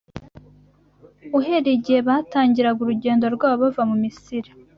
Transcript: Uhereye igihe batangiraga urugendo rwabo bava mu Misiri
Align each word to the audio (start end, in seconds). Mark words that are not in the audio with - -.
Uhereye 1.37 1.75
igihe 1.79 1.99
batangiraga 2.09 2.79
urugendo 2.81 3.25
rwabo 3.35 3.63
bava 3.63 3.83
mu 3.89 3.95
Misiri 4.03 4.49